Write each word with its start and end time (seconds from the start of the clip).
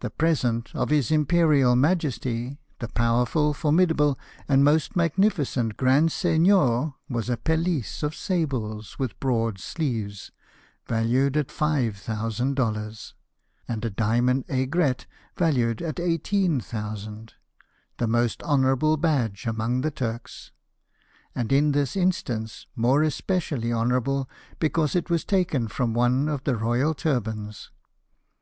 The 0.00 0.08
present 0.08 0.70
of" 0.74 0.88
His 0.88 1.10
Imperial 1.10 1.76
Majesty, 1.76 2.56
the 2.78 2.88
powerful, 2.88 3.52
formidable, 3.52 4.18
and 4.48 4.64
most 4.64 4.96
magnificent 4.96 5.76
Grand 5.76 6.10
Seignior," 6.12 6.94
was 7.10 7.28
a 7.28 7.36
pelisse 7.36 8.02
of 8.02 8.14
sables 8.14 8.98
with 8.98 9.20
broad 9.20 9.58
sleeves, 9.60 10.32
valued 10.88 11.36
at 11.36 11.50
five 11.50 11.98
thousand 11.98 12.56
dollars; 12.56 13.12
and 13.68 13.84
a 13.84 13.90
diamond 13.90 14.46
aigrette, 14.48 15.04
valued 15.36 15.82
at 15.82 16.00
eighteen 16.00 16.58
thousand— 16.58 17.34
the 17.98 18.06
most 18.08 18.42
honourable 18.44 18.96
badge 18.96 19.44
among 19.46 19.82
the 19.82 19.90
Turks, 19.90 20.52
and 21.34 21.52
in 21.52 21.72
this 21.72 21.96
instance 21.96 22.66
more 22.74 23.02
especially 23.02 23.70
honourable 23.70 24.26
because 24.58 24.96
it 24.96 25.10
was 25.10 25.22
taken 25.22 25.68
from 25.68 25.92
one 25.92 26.30
of 26.30 26.44
the 26.44 26.56
royal 26.56 26.94
turbans. 26.94 27.70